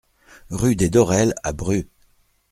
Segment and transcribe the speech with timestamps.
[0.49, 1.85] Rue des Dorelles à Bruz